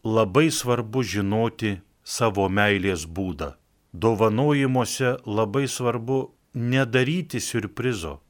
labai 0.07 0.45
svarbu 0.59 1.03
žinoti 1.15 1.73
savo 2.15 2.47
meilės 2.47 3.03
būdą. 3.19 3.57
Dovanojimuose 3.91 5.17
labai 5.27 5.65
svarbu 5.67 6.21
nedaryti 6.55 7.43
surprizo. 7.43 8.21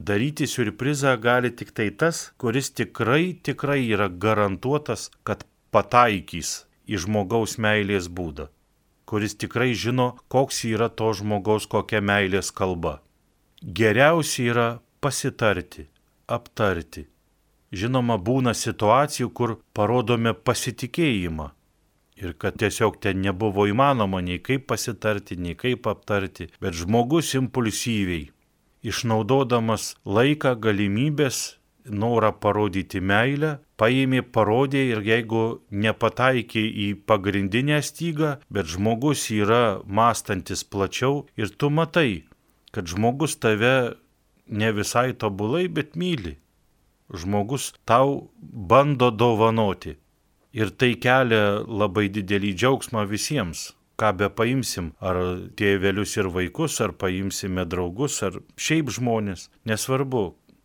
Daryti 0.00 0.48
surprizą 0.48 1.18
gali 1.28 1.52
tik 1.52 1.76
tai 1.76 1.90
tas, 1.92 2.30
kuris 2.40 2.72
tikrai, 2.72 3.36
tikrai 3.36 3.82
yra 3.84 4.08
garantuotas, 4.08 5.10
kad 5.28 5.44
pataikys 5.76 6.62
į 6.88 7.04
žmogaus 7.04 7.60
meilės 7.60 8.08
būdą 8.08 8.53
kuris 9.08 9.36
tikrai 9.36 9.72
žino, 9.74 10.14
koks 10.28 10.64
yra 10.68 10.88
to 10.88 11.12
žmogaus 11.16 11.66
kokia 11.70 12.00
meilės 12.00 12.52
kalba. 12.52 13.00
Geriausia 13.62 14.46
yra 14.52 14.68
pasitarti, 15.00 15.88
aptarti. 16.28 17.06
Žinoma, 17.74 18.18
būna 18.22 18.54
situacijų, 18.54 19.30
kur 19.34 19.58
parodome 19.74 20.34
pasitikėjimą 20.34 21.50
ir 22.16 22.36
kad 22.38 22.54
tiesiog 22.60 23.00
ten 23.02 23.18
nebuvo 23.24 23.66
įmanoma 23.66 24.20
nei 24.22 24.38
kaip 24.38 24.68
pasitarti, 24.70 25.36
nei 25.36 25.56
kaip 25.58 25.88
aptarti, 25.90 26.46
bet 26.62 26.76
žmogus 26.78 27.32
impulsyviai 27.34 28.28
išnaudodamas 28.84 29.94
laiką, 30.04 30.54
galimybės, 30.60 31.56
norą 31.84 32.32
parodyti 32.40 33.00
meilę, 33.00 33.58
paėmė, 33.80 34.22
parodė 34.34 34.84
ir 34.92 35.02
jeigu 35.04 35.42
nepataikė 35.70 36.62
į 36.84 36.88
pagrindinę 37.08 37.80
stygą, 37.82 38.36
bet 38.50 38.70
žmogus 38.72 39.26
yra 39.34 39.80
mąstantis 39.84 40.64
plačiau 40.64 41.26
ir 41.36 41.50
tu 41.50 41.70
matai, 41.70 42.24
kad 42.72 42.88
žmogus 42.88 43.36
tave 43.36 43.96
ne 44.48 44.72
visai 44.72 45.12
tobulai, 45.12 45.68
bet 45.68 45.96
myli. 45.96 46.38
Žmogus 47.12 47.74
tau 47.84 48.30
bando 48.40 49.10
dovanoti. 49.10 49.98
Ir 50.54 50.70
tai 50.70 50.94
kelia 50.96 51.60
labai 51.66 52.08
didelį 52.08 52.54
džiaugsmą 52.54 53.04
visiems 53.10 53.72
ką 54.00 54.10
be 54.18 54.28
paimsim, 54.38 54.92
ar 54.98 55.18
tėvelius 55.58 56.16
ir 56.18 56.28
vaikus, 56.34 56.80
ar 56.82 56.94
paimsime 56.98 57.64
draugus, 57.70 58.20
ar 58.26 58.40
šiaip 58.58 58.90
žmonės, 58.96 59.48
nesvarbu, 59.68 60.24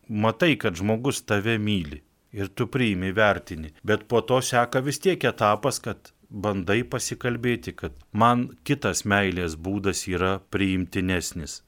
matai, 0.10 0.56
kad 0.58 0.76
žmogus 0.76 1.22
tave 1.26 1.58
myli 1.58 2.02
ir 2.32 2.50
tu 2.54 2.68
priimi 2.68 3.12
vertini, 3.16 3.72
bet 3.84 4.08
po 4.08 4.22
to 4.22 4.42
seka 4.42 4.82
vis 4.86 5.00
tiek 5.02 5.24
etapas, 5.26 5.80
kad 5.82 6.12
bandai 6.30 6.84
pasikalbėti, 6.86 7.74
kad 7.74 7.96
man 8.14 8.50
kitas 8.64 9.06
meilės 9.06 9.58
būdas 9.58 10.06
yra 10.08 10.38
priimtinesnis. 10.54 11.64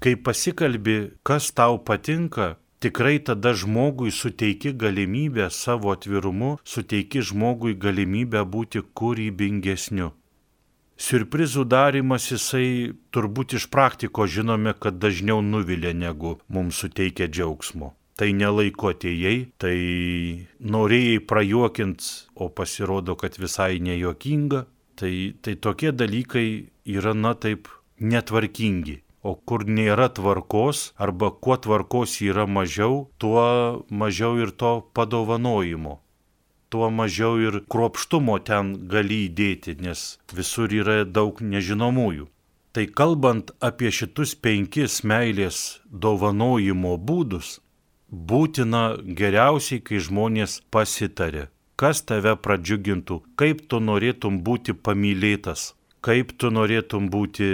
Kai 0.00 0.16
pasikalbi, 0.16 1.14
kas 1.22 1.50
tau 1.52 1.78
patinka, 1.78 2.56
tikrai 2.80 3.18
tada 3.20 3.54
žmogui 3.56 4.12
suteiki 4.12 4.72
galimybę 4.72 5.48
savo 5.50 5.92
atvirumu, 5.94 6.58
suteiki 6.64 7.22
žmogui 7.24 7.76
galimybę 7.76 8.44
būti 8.44 8.82
kūrybingesniu. 8.98 10.12
Surprizų 10.94 11.64
darimas 11.66 12.28
jisai 12.30 12.94
turbūt 13.10 13.56
iš 13.58 13.66
praktiko 13.70 14.28
žinome, 14.30 14.74
kad 14.78 15.00
dažniau 15.02 15.42
nuvilia 15.42 15.90
negu 15.92 16.38
mums 16.48 16.78
suteikia 16.78 17.26
džiaugsmo. 17.26 17.94
Tai 18.14 18.28
nelaiko 18.30 18.92
atėjai, 18.92 19.38
tai 19.58 19.78
norėjai 20.62 21.18
prajuokint, 21.26 22.04
o 22.38 22.46
pasirodo, 22.46 23.16
kad 23.18 23.34
visai 23.42 23.80
nejuokinga. 23.82 24.66
Tai, 24.94 25.14
tai 25.42 25.56
tokie 25.58 25.90
dalykai 25.90 26.46
yra, 26.86 27.16
na 27.18 27.34
taip, 27.34 27.66
netvarkingi. 27.98 29.00
O 29.26 29.34
kur 29.34 29.64
nėra 29.66 30.06
tvarkos, 30.14 30.92
arba 30.94 31.32
kuo 31.32 31.56
tvarkos 31.58 32.20
yra 32.22 32.46
mažiau, 32.46 33.08
tuo 33.18 33.42
mažiau 33.90 34.38
ir 34.38 34.54
to 34.54 34.76
padovanojimo 34.94 36.03
tuo 36.74 36.90
mažiau 36.90 37.38
ir 37.38 37.60
kruopštumo 37.70 38.40
ten 38.42 38.74
gali 38.90 39.20
įdėti, 39.28 39.76
nes 39.78 40.00
visur 40.34 40.72
yra 40.74 41.04
daug 41.06 41.38
nežinomųjų. 41.38 42.26
Tai 42.74 42.84
kalbant 42.98 43.52
apie 43.62 43.92
šitus 43.94 44.32
penkis 44.34 45.04
meilės 45.06 45.58
dovanojimo 45.86 46.96
būdus, 46.98 47.60
būtina 48.10 48.82
geriausiai, 49.20 49.78
kai 49.86 50.00
žmonės 50.02 50.56
pasitarė, 50.74 51.44
kas 51.78 52.02
tave 52.02 52.34
pradžiugintų, 52.42 53.20
kaip 53.38 53.62
tu 53.70 53.78
norėtum 53.78 54.42
būti 54.42 54.74
pamylėtas, 54.74 55.68
kaip 56.02 56.34
tu 56.34 56.50
norėtum 56.50 57.06
būti, 57.14 57.46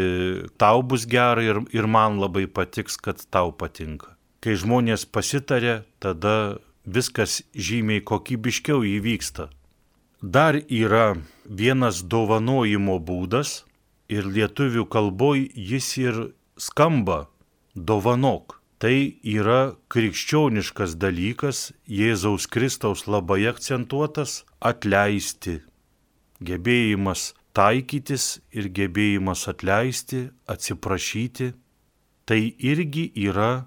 tau 0.56 0.80
bus 0.80 1.04
gerai 1.04 1.50
ir, 1.52 1.60
ir 1.76 1.92
man 1.98 2.16
labai 2.24 2.46
patiks, 2.48 2.96
kad 2.96 3.20
tau 3.28 3.52
patinka. 3.52 4.16
Kai 4.40 4.56
žmonės 4.56 5.04
pasitarė, 5.04 5.82
tada 6.00 6.56
viskas 6.84 7.42
žymiai 7.54 8.02
kokybiškiau 8.04 8.84
įvyksta. 8.84 9.50
Dar 10.22 10.56
yra 10.68 11.16
vienas 11.44 12.02
dovanojimo 12.04 12.99
būdas 13.00 13.64
ir 14.08 14.26
lietuvių 14.26 14.84
kalboj 14.90 15.46
jis 15.54 15.88
ir 15.99 16.22
skamba 16.60 17.28
dovanok. 17.75 18.60
Tai 18.80 18.96
yra 19.28 19.76
krikščioniškas 19.92 20.94
dalykas, 20.96 21.72
Jėzaus 21.84 22.46
Kristaus 22.49 23.04
labai 23.06 23.44
akcentuotas- 23.49 24.44
atleisti. 24.70 25.60
Gebėjimas 26.40 27.34
taikytis 27.52 28.40
ir 28.52 28.71
gebėjimas 28.73 29.45
atleisti, 29.52 30.30
atsiprašyti- 30.49 31.52
tai 32.26 32.56
irgi 32.56 33.12
yra 33.14 33.66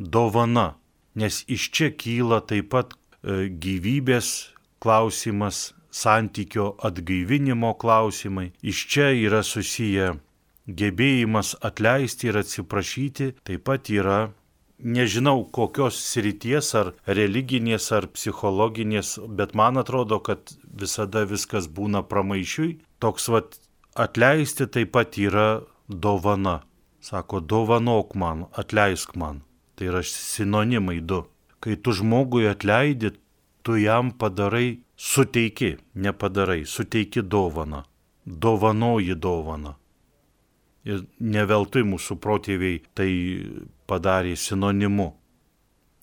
dovana 0.00 0.76
nes 1.16 1.42
iš 1.48 1.70
čia 1.74 1.90
kyla 1.96 2.42
taip 2.44 2.70
pat 2.74 2.94
e, 2.94 3.48
gyvybės 3.48 4.52
klausimas, 4.82 5.72
santykio 5.96 6.74
atgaivinimo 6.84 7.72
klausimai. 7.80 8.50
Iš 8.62 8.86
čia 8.92 9.10
yra 9.16 9.42
susiję 9.42 10.16
gebėjimas 10.66 11.54
atleisti 11.64 12.28
ir 12.30 12.40
atsiprašyti, 12.42 13.30
taip 13.46 13.64
pat 13.68 13.88
yra 13.90 14.18
nežinau 14.78 15.46
kokios 15.56 15.98
srities 16.10 16.74
ar 16.80 16.92
religinės 17.06 17.88
ar 17.96 18.08
psichologinės, 18.12 19.16
bet 19.38 19.54
man 19.54 19.80
atrodo, 19.80 20.20
kad 20.20 20.52
visada 20.82 21.24
viskas 21.24 21.70
būna 21.78 22.04
pramaišiui. 22.10 22.76
Toks 23.00 23.30
vat 23.32 23.58
atleisti 23.94 24.68
taip 24.68 24.92
pat 24.92 25.16
yra 25.18 25.62
dovana. 25.88 26.60
Sako, 27.00 27.40
dovanok 27.40 28.16
man, 28.18 28.46
atleisk 28.52 29.14
man. 29.16 29.45
Tai 29.76 29.88
yra 29.90 30.02
sinonimai 30.02 31.00
du. 31.00 31.22
Kai 31.60 31.76
tu 31.76 31.92
žmogui 31.92 32.48
atleidi, 32.48 33.12
tu 33.62 33.76
jam 33.76 34.12
padarai, 34.12 34.80
suteiki, 34.96 35.76
nepadarai, 35.94 36.64
suteiki 36.64 37.22
dovaną. 37.22 37.82
Dovanoji 38.26 39.14
dovaną. 39.14 39.74
Ir 40.86 41.02
neveltui 41.20 41.82
mūsų 41.82 42.16
protėviai 42.22 42.82
tai 42.94 43.10
padarė 43.90 44.36
sinonimu. 44.38 45.08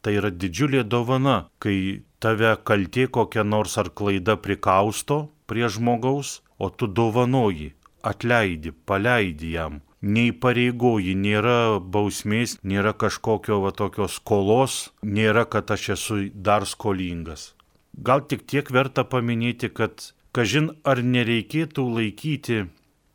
Tai 0.03 0.13
yra 0.19 0.29
didžiulė 0.31 0.83
dovana, 0.83 1.47
kai 1.63 2.03
tave 2.19 2.51
kaltė 2.67 3.07
kokia 3.07 3.45
nors 3.47 3.77
ar 3.79 3.89
klaida 3.95 4.35
prikausto 4.35 5.29
prie 5.47 5.69
žmogaus, 5.71 6.41
o 6.59 6.67
tu 6.69 6.87
dovanoji, 6.87 7.71
atleidi, 8.03 8.71
paleidi 8.87 9.53
jam, 9.55 9.79
neįpareigoji, 10.03 11.15
nėra 11.15 11.79
bausmės, 11.79 12.57
nėra 12.63 12.91
kažkokio 12.93 13.61
va 13.63 13.71
tokios 13.71 14.19
skolos, 14.19 14.91
nėra, 15.01 15.45
kad 15.47 15.71
aš 15.71 15.89
esu 15.95 16.19
dar 16.33 16.67
skolingas. 16.67 17.53
Gal 17.93 18.25
tik 18.27 18.43
tiek 18.49 18.69
verta 18.73 19.05
paminėti, 19.07 19.69
kad 19.69 20.11
kažin 20.35 20.73
ar 20.83 20.99
nereikėtų 20.99 21.85
laikyti, 21.97 22.65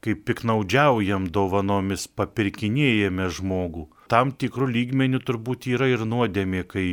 kaip 0.01 0.23
piknaudžiaujam 0.25 1.27
dovanomis, 1.35 2.07
papirkinėjame 2.09 3.29
žmogų. 3.35 3.89
Tam 4.09 4.33
tikrų 4.33 4.71
lygmenių 4.73 5.21
turbūt 5.27 5.67
yra 5.69 5.91
ir 5.91 6.07
nuodėmė, 6.09 6.63
kai 6.71 6.87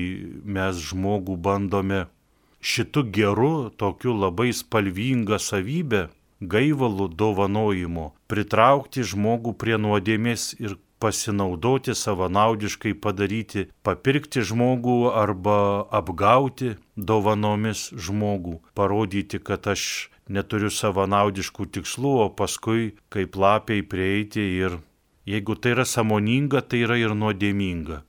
mes 0.44 0.82
žmogų 0.90 1.38
bandome 1.40 2.06
šitų 2.66 3.06
gerų, 3.16 3.54
tokių 3.80 4.18
labai 4.26 4.50
spalvingą 4.58 5.40
savybę 5.40 6.08
gaivalų 6.42 7.10
dovanojimo, 7.16 8.14
pritraukti 8.28 9.04
žmogų 9.04 9.56
prie 9.60 9.78
nuodėmės 9.80 10.54
ir 10.60 10.76
pasinaudoti 11.00 11.96
savanaudiškai 11.96 12.96
padaryti, 13.04 13.68
papirkti 13.84 14.42
žmogų 14.42 15.12
arba 15.12 15.86
apgauti 15.92 16.76
dovanomis 16.96 17.92
žmogų, 17.94 18.60
parodyti, 18.74 19.40
kad 19.40 19.68
aš 19.68 20.10
neturiu 20.30 20.72
savanaudiškų 20.74 21.68
tikslų, 21.78 22.14
o 22.26 22.28
paskui 22.34 22.96
kaip 23.14 23.36
lapiai 23.36 23.84
prieiti 23.84 24.46
ir 24.64 24.80
jeigu 25.30 25.56
tai 25.56 25.76
yra 25.76 25.86
samoninga, 25.86 26.62
tai 26.62 26.86
yra 26.88 26.98
ir 27.02 27.16
nuodėminga. 27.18 28.02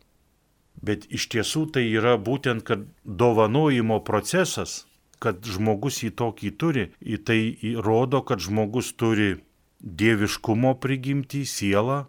Bet 0.87 1.07
iš 1.11 1.29
tiesų 1.33 1.67
tai 1.75 1.87
yra 1.89 2.17
būtent, 2.21 2.63
kad 2.63 2.85
dovanojimo 3.05 4.03
procesas 4.05 4.86
kad 5.23 5.45
žmogus 5.47 6.03
į 6.07 6.13
tokį 6.21 6.51
turi, 6.61 6.89
į 7.01 7.21
tai 7.27 7.41
rodo, 7.85 8.23
kad 8.27 8.43
žmogus 8.43 8.93
turi 8.99 9.37
dieviškumo 9.81 10.75
prigimtį, 10.83 11.45
sielą, 11.47 12.05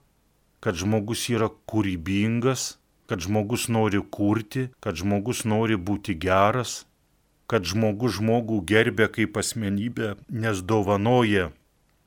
kad 0.64 0.80
žmogus 0.80 1.28
yra 1.32 1.50
kūrybingas, 1.70 2.76
kad 3.08 3.24
žmogus 3.24 3.68
nori 3.72 4.02
kurti, 4.12 4.68
kad 4.84 5.00
žmogus 5.00 5.46
nori 5.46 5.78
būti 5.78 6.18
geras, 6.20 6.84
kad 7.48 7.64
žmogus 7.64 8.18
žmogų 8.20 8.60
gerbė 8.68 9.08
kaip 9.14 9.38
asmenybę, 9.40 10.16
nes 10.28 10.60
dovanoja, 10.68 11.52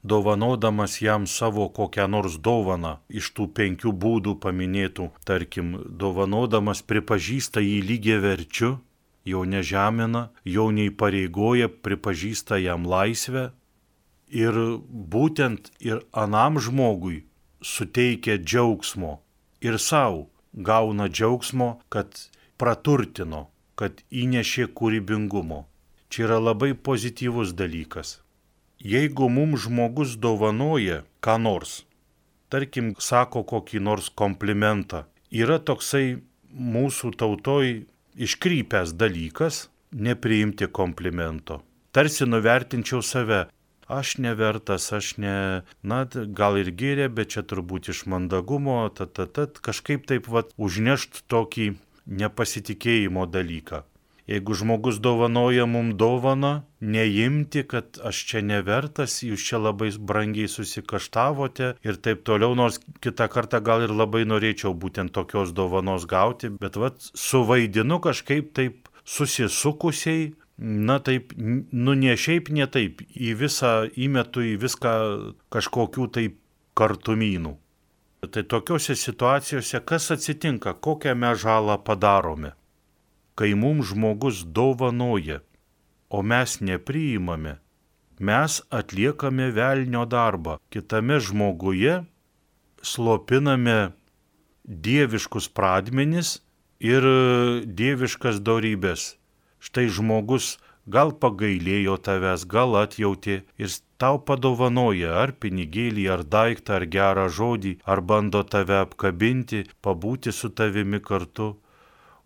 dovanodamas 0.02 0.98
jam 1.00 1.26
savo 1.26 1.68
kokią 1.72 2.06
nors 2.08 2.36
dovaną 2.36 2.98
iš 3.08 3.32
tų 3.36 3.48
penkių 3.56 3.92
būdų 4.04 4.36
paminėtų, 4.44 5.08
tarkim, 5.24 5.72
dovanodamas 6.02 6.84
pripažįsta 6.84 7.64
jį 7.64 7.80
lygiai 7.88 8.20
verčiu, 8.20 8.76
jo 9.24 9.44
nežemina, 9.44 10.28
jo 10.44 10.70
neįpareigoja, 10.74 11.68
pripažįsta 11.68 12.60
jam 12.60 12.86
laisvę 12.88 13.50
ir 14.30 14.56
būtent 15.14 15.72
ir 15.80 16.04
anam 16.12 16.60
žmogui 16.62 17.24
suteikia 17.60 18.38
džiaugsmo 18.38 19.18
ir 19.60 19.78
savo 19.78 20.28
gauna 20.52 21.08
džiaugsmo, 21.08 21.80
kad 21.88 22.16
praturtino, 22.58 23.48
kad 23.74 24.02
įnešė 24.10 24.70
kūrybingumo. 24.76 25.64
Čia 26.10 26.26
yra 26.26 26.40
labai 26.42 26.72
pozityvus 26.74 27.54
dalykas. 27.54 28.18
Jeigu 28.80 29.28
mums 29.30 29.66
žmogus 29.66 30.16
dovanoja 30.18 31.04
ką 31.22 31.36
nors, 31.38 31.84
tarkim, 32.50 32.94
sako 32.98 33.44
kokį 33.46 33.82
nors 33.84 34.08
komplimentą 34.10 35.04
yra 35.30 35.60
toksai 35.62 36.18
mūsų 36.50 37.12
tautoj 37.20 37.84
iškrypęs 38.20 38.92
dalykas 39.00 39.68
nepriimti 39.92 40.68
komplimento. 40.68 41.62
Tarsi 41.92 42.26
nuvertinčiau 42.26 43.02
save. 43.02 43.46
Aš 43.90 44.18
nevertas, 44.22 44.92
aš 44.94 45.16
ne, 45.18 45.36
na, 45.82 46.04
gal 46.40 46.60
ir 46.60 46.68
gyrė, 46.78 47.08
bet 47.10 47.32
čia 47.34 47.42
turbūt 47.42 47.88
iš 47.90 48.04
mandagumo, 48.06 48.84
tad, 48.94 49.16
tad, 49.18 49.32
tad, 49.34 49.58
kažkaip 49.58 50.04
taip 50.06 50.28
vat 50.30 50.52
užnešt 50.54 51.24
tokį 51.26 51.72
nepasitikėjimo 52.06 53.26
dalyką. 53.26 53.82
Jeigu 54.30 54.54
žmogus 54.54 55.00
dovanoja 55.02 55.64
mum 55.66 55.88
dovaną, 55.98 56.50
neimti, 56.80 57.64
kad 57.66 57.98
aš 58.06 58.20
čia 58.28 58.42
nevertas, 58.46 59.16
jūs 59.26 59.42
čia 59.42 59.58
labai 59.58 59.88
brangiai 60.10 60.46
susikaštavote 60.52 61.72
ir 61.82 61.98
taip 62.04 62.22
toliau, 62.28 62.54
nors 62.54 62.78
kitą 63.02 63.26
kartą 63.32 63.58
gal 63.66 63.82
ir 63.82 63.90
labai 63.90 64.22
norėčiau 64.30 64.70
būtent 64.84 65.10
tokios 65.16 65.50
dovanos 65.56 66.06
gauti, 66.06 66.52
bet 66.62 66.78
vat 66.78 67.10
suvaidinu 67.10 67.98
kažkaip 68.04 68.52
taip 68.54 68.86
susisukusiai, 69.02 70.30
na 70.60 71.00
taip, 71.02 71.34
nu 71.36 71.96
ne 71.98 72.14
šiaip, 72.14 72.52
ne 72.54 72.68
taip, 72.70 73.02
į 73.10 73.34
visą 73.42 73.74
įmetu 73.98 74.46
į 74.46 74.54
viską 74.62 74.94
kažkokių 75.50 76.06
taip 76.14 76.38
kartumynų. 76.78 77.56
Tai 78.30 78.46
tokiuose 78.46 78.94
situacijose 78.94 79.80
kas 79.88 80.10
atsitinka, 80.14 80.76
kokią 80.78 81.18
mes 81.18 81.40
žalą 81.42 81.80
padarome? 81.82 82.54
Kai 83.34 83.54
mums 83.54 83.92
žmogus 83.92 84.44
dovanoja, 84.44 85.40
o 86.10 86.22
mes 86.22 86.58
nepriimame, 86.60 87.58
mes 88.18 88.60
atliekame 88.70 89.50
velnio 89.56 90.04
darbą. 90.06 90.58
Kitame 90.70 91.20
žmoguje 91.20 92.00
slopiname 92.82 93.92
dieviškus 94.64 95.48
pradmenis 95.48 96.40
ir 96.80 97.06
dieviškas 97.64 98.40
darybės. 98.44 99.14
Štai 99.60 99.88
žmogus 99.92 100.56
gal 100.88 101.12
pagailėjo 101.22 101.96
tavęs, 102.06 102.46
gal 102.48 102.76
atjauti 102.80 103.40
ir 103.60 103.70
tau 104.00 104.18
padovanoja 104.18 105.16
ar 105.22 105.32
pinigėlį, 105.42 106.06
ar 106.14 106.22
daiktą, 106.24 106.80
ar 106.80 106.86
gerą 106.94 107.26
žodį, 107.28 107.74
ar 107.84 108.00
bando 108.00 108.42
tave 108.42 108.78
apkabinti, 108.80 109.66
pabūti 109.84 110.32
su 110.32 110.48
tavimi 110.48 111.00
kartu. 111.00 111.56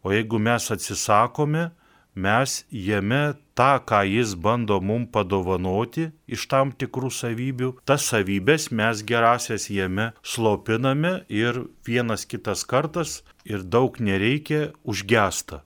O 0.04 0.12
jeigu 0.12 0.38
mes 0.38 0.70
atsisakome, 0.70 1.70
mes 2.14 2.64
jame 2.70 3.34
tą, 3.58 3.80
ką 3.88 4.04
jis 4.06 4.34
bando 4.34 4.78
mum 4.80 5.06
padovanoti 5.10 6.10
iš 6.28 6.46
tam 6.52 6.72
tikrų 6.76 7.10
savybių, 7.10 7.70
tas 7.88 8.06
savybės 8.12 8.70
mes 8.70 9.02
gerasias 9.02 9.68
jame 9.72 10.12
slopiname 10.22 11.24
ir 11.28 11.64
vienas 11.86 12.26
kitas 12.28 12.64
kartas 12.68 13.22
ir 13.44 13.64
daug 13.64 13.98
nereikia 13.98 14.72
užgesta. 14.84 15.64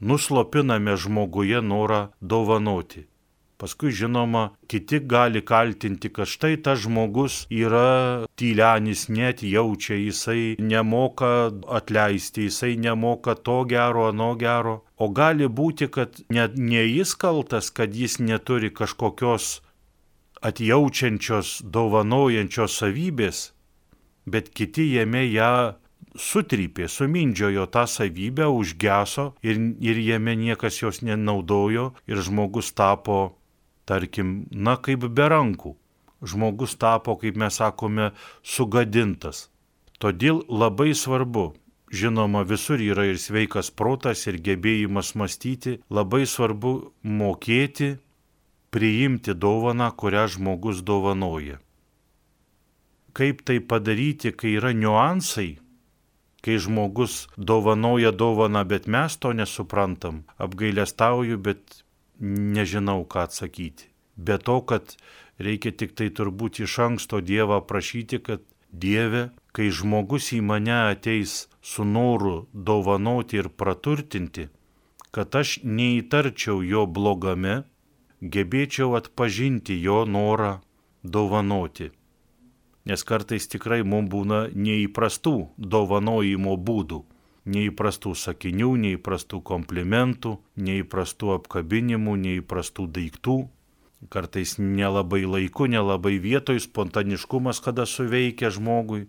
Nuslopiname 0.00 0.96
žmoguje 0.96 1.60
norą 1.60 2.08
dovanoti. 2.20 3.09
Paskui, 3.60 3.90
žinoma, 3.92 4.54
kiti 4.72 5.02
gali 5.04 5.42
kaltinti, 5.44 6.08
kad 6.08 6.28
štai 6.32 6.54
tas 6.64 6.78
žmogus 6.80 7.42
yra 7.52 8.24
tylenis, 8.40 9.02
net 9.12 9.42
jaučia, 9.44 9.98
jisai 10.00 10.54
nemoka 10.64 11.50
atleisti, 11.68 12.46
jisai 12.48 12.78
nemoka 12.80 13.34
to 13.36 13.58
gero, 13.68 14.06
ano 14.08 14.30
gero. 14.40 14.78
O 14.96 15.10
gali 15.12 15.44
būti, 15.44 15.90
kad 15.92 16.22
net 16.32 16.56
ne 16.56 16.86
jis 16.86 17.12
kaltas, 17.20 17.68
kad 17.68 17.92
jis 17.92 18.16
neturi 18.24 18.72
kažkokios 18.72 19.58
atjaučiančios, 20.40 21.60
dovanojančios 21.60 22.78
savybės, 22.80 23.42
bet 24.24 24.48
kiti 24.56 24.86
jame 24.94 25.26
ją 25.28 25.74
sutrypė, 26.16 26.88
sumindžiojo 26.88 27.66
tą 27.70 27.84
savybę, 27.86 28.48
užgeso 28.48 29.34
ir, 29.44 29.60
ir 29.84 30.00
jame 30.00 30.34
niekas 30.36 30.80
jos 30.80 31.02
nenaudojo 31.04 31.90
ir 32.08 32.24
žmogus 32.24 32.72
tapo 32.72 33.20
tarkim, 33.90 34.44
na 34.50 34.76
kaip 34.78 35.06
be 35.10 35.26
rankų. 35.34 35.74
Žmogus 36.20 36.76
tapo, 36.78 37.16
kaip 37.20 37.38
mes 37.40 37.56
sakome, 37.58 38.10
sugadintas. 38.44 39.48
Todėl 40.00 40.44
labai 40.48 40.92
svarbu, 40.96 41.50
žinoma, 41.92 42.44
visur 42.48 42.80
yra 42.80 43.08
ir 43.10 43.18
sveikas 43.20 43.72
protas, 43.72 44.26
ir 44.28 44.38
gebėjimas 44.46 45.14
mąstyti, 45.18 45.80
labai 45.90 46.22
svarbu 46.28 46.74
mokėti, 47.02 47.96
priimti 48.70 49.34
dovaną, 49.34 49.90
kurią 49.96 50.28
žmogus 50.36 50.84
dovanoja. 50.86 51.58
Kaip 53.16 53.42
tai 53.42 53.58
padaryti, 53.58 54.30
kai 54.30 54.54
yra 54.60 54.70
niuansai, 54.76 55.58
kai 56.44 56.56
žmogus 56.62 57.26
dovanoja 57.36 58.12
dovaną, 58.12 58.62
bet 58.64 58.86
mes 58.86 59.16
to 59.18 59.32
nesuprantam, 59.34 60.22
apgailestauju, 60.38 61.40
bet 61.42 61.82
nežinau, 62.20 63.04
ką 63.04 63.26
atsakyti. 63.26 63.88
Be 64.16 64.36
to, 64.38 64.60
kad 64.60 64.96
reikia 65.40 65.72
tik 65.72 65.96
tai 65.96 66.10
turbūt 66.12 66.60
iš 66.64 66.78
anksto 66.86 67.20
Dievą 67.24 67.60
prašyti, 67.64 68.20
kad 68.20 68.44
Dieve, 68.70 69.30
kai 69.56 69.70
žmogus 69.74 70.30
į 70.36 70.40
mane 70.46 70.76
ateis 70.92 71.48
su 71.62 71.84
noru 71.84 72.46
dovanoti 72.52 73.40
ir 73.40 73.48
praturtinti, 73.48 74.48
kad 75.10 75.34
aš 75.34 75.58
neįtarčiau 75.64 76.60
jo 76.62 76.84
blogame, 76.86 77.62
gebėčiau 78.20 78.94
atpažinti 79.00 79.80
jo 79.80 80.04
norą 80.04 80.60
dovanoti. 81.02 81.90
Nes 82.86 83.02
kartais 83.04 83.48
tikrai 83.50 83.80
mums 83.82 84.10
būna 84.12 84.40
neįprastų 84.54 85.34
dovanojimo 85.58 86.54
būdų 86.68 87.00
neįprastų 87.50 88.14
sakinių, 88.16 88.70
neįprastų 88.84 89.40
komplimentų, 89.46 90.36
neįprastų 90.56 91.34
apkabinimų, 91.38 92.16
neįprastų 92.26 92.86
daiktų. 92.96 93.38
Kartais 94.08 94.56
nelabai 94.58 95.26
laiku, 95.28 95.66
nelabai 95.68 96.16
vietoj, 96.22 96.60
spontaniškumas 96.64 97.60
kada 97.60 97.84
suveikia 97.86 98.48
žmogui. 98.54 99.08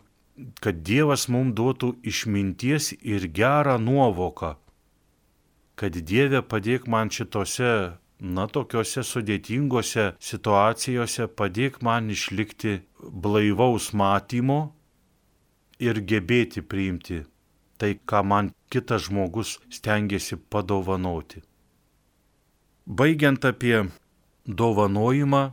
Kad 0.63 0.81
Dievas 0.87 1.27
mums 1.31 1.55
duotų 1.55 1.93
išminties 2.07 2.91
ir 2.99 3.27
gerą 3.31 3.77
nuovoką. 3.79 4.55
Kad 5.79 5.95
Dieve 5.95 6.41
padėk 6.43 6.87
man 6.91 7.11
šitose, 7.13 7.97
na, 8.19 8.47
tokiuose 8.47 9.03
sudėtingose 9.07 10.11
situacijose, 10.19 11.27
padėk 11.27 11.81
man 11.81 12.11
išlikti 12.11 12.81
blaivaus 12.99 13.91
matymo 13.97 14.61
ir 15.79 16.03
gebėti 16.05 16.61
priimti 16.61 17.23
tai, 17.81 17.95
ką 17.97 18.21
man 18.29 18.51
kitas 18.69 19.07
žmogus 19.09 19.57
stengiasi 19.73 20.37
padovanoti. 20.37 21.41
Baigiant 22.85 23.41
apie 23.45 23.87
dovanojimą, 24.45 25.43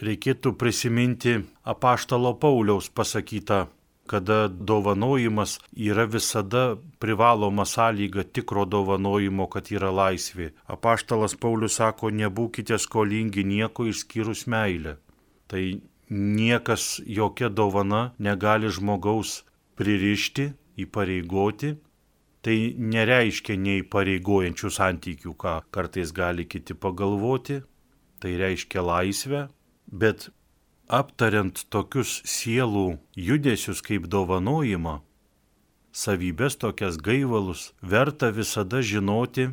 reikėtų 0.00 0.54
prisiminti 0.58 1.36
apaštalo 1.62 2.32
Pauliaus 2.42 2.88
pasakytą, 2.90 3.66
kada 4.10 4.48
dovanojimas 4.48 5.58
yra 5.76 6.06
visada 6.10 6.62
privaloma 6.98 7.64
sąlyga 7.64 8.24
tikro 8.34 8.64
dovanojimo, 8.66 9.46
kad 9.46 9.70
yra 9.70 9.92
laisvė. 9.94 10.50
Apaštalas 10.66 11.36
Paulius 11.38 11.78
sako, 11.78 12.10
nebūkite 12.10 12.78
skolingi 12.78 13.44
nieko 13.46 13.86
išskyrus 13.86 14.48
meilę. 14.50 14.96
Tai 15.46 15.62
niekas, 16.10 16.98
jokia 17.06 17.48
dovana 17.48 18.10
negali 18.18 18.70
žmogaus 18.70 19.44
pririšti 19.78 20.50
įpareigoti, 20.78 21.74
tai 22.44 22.56
nereiškia 22.78 23.56
neįpareigojančių 23.60 24.70
santykių, 24.72 25.34
ką 25.36 25.54
kartais 25.74 26.12
gali 26.16 26.46
kiti 26.48 26.74
pagalvoti, 26.74 27.60
tai 28.20 28.36
reiškia 28.40 28.84
laisvę, 28.84 29.48
bet 29.86 30.30
aptariant 30.88 31.64
tokius 31.70 32.20
sielų 32.26 32.98
judesius 33.16 33.82
kaip 33.84 34.08
dovanojimą, 34.10 35.00
savybės 35.92 36.56
tokias 36.60 36.98
gaivalus, 36.98 37.70
verta 37.82 38.30
visada 38.34 38.80
žinoti 38.82 39.50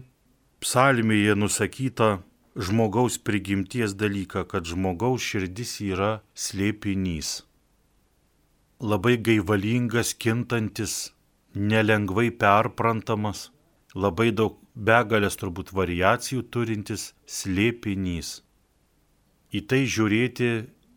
psalmėje 0.63 1.36
nusakytą 1.38 2.10
žmogaus 2.58 3.17
prigimties 3.21 3.93
dalyką, 3.93 4.47
kad 4.49 4.65
žmogaus 4.65 5.21
širdis 5.21 5.77
yra 5.86 6.21
slėpinys. 6.34 7.46
Labai 8.79 9.17
gaivalingas, 9.17 10.13
kintantis, 10.13 11.11
nelengvai 11.55 12.29
perprantamas, 12.29 13.49
labai 13.95 14.29
daug 14.29 14.59
begalės 14.77 15.39
turbūt 15.41 15.71
variacijų 15.73 16.43
turintis 16.53 17.07
slėpinys. 17.25 18.43
Į 19.49 19.63
tai 19.65 19.81
žiūrėti, 19.89 20.51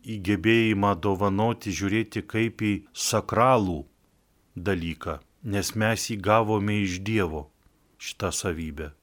į 0.05 0.19
gebėjimą 0.29 0.93
dovanoti, 1.01 1.73
žiūrėti 1.73 2.21
kaip 2.21 2.61
į 2.61 2.73
sakralų 2.93 3.81
dalyką, 4.53 5.17
nes 5.41 5.73
mes 5.73 6.09
įgavome 6.13 6.83
iš 6.85 7.01
Dievo 7.01 7.47
šitą 7.97 8.29
savybę. 8.29 8.93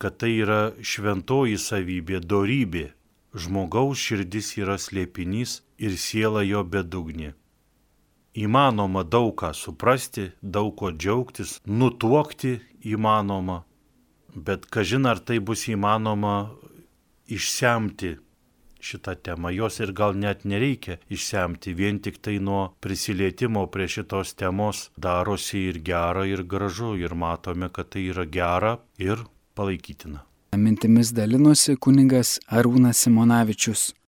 Kad 0.00 0.16
tai 0.24 0.32
yra 0.40 0.62
šventoji 0.80 1.60
savybė, 1.60 2.24
dorybė, 2.24 2.92
žmogaus 3.36 4.00
širdis 4.00 4.56
yra 4.56 4.80
slėpinys 4.80 5.60
ir 5.76 6.00
siela 6.00 6.40
jo 6.40 6.64
bedugnė. 6.64 7.36
Įmanoma 8.36 9.04
daug 9.04 9.32
ką 9.40 9.52
suprasti, 9.56 10.30
daug 10.42 10.74
ko 10.76 10.92
džiaugtis, 10.92 11.58
nutuokti 11.66 12.58
įmanoma, 12.84 13.62
bet 14.34 14.68
kažin 14.70 15.08
ar 15.08 15.18
tai 15.24 15.40
bus 15.40 15.66
įmanoma 15.72 16.36
išsemti 17.32 18.16
šitą 18.86 19.16
temą. 19.26 19.50
Jos 19.50 19.80
ir 19.80 19.92
gal 19.96 20.14
net 20.14 20.44
nereikia 20.44 20.98
išsemti, 21.10 21.74
vien 21.74 21.98
tik 22.04 22.20
tai 22.22 22.38
nuo 22.38 22.76
prisilietimo 22.80 23.66
prie 23.72 23.88
šitos 23.88 24.36
temos 24.38 24.90
darosi 24.96 25.66
ir 25.70 25.80
gera, 25.82 26.26
ir 26.28 26.44
gražu, 26.44 26.94
ir 27.00 27.14
matome, 27.14 27.70
kad 27.72 27.90
tai 27.94 28.06
yra 28.12 28.26
gera 28.38 28.76
ir 28.98 29.24
palaikytina. 29.56 30.22
Mintimis 30.56 31.10
dalinosi 31.12 31.76
kuningas 31.76 32.38
Arūnas 32.48 33.02
Simonavičius. 33.04 33.90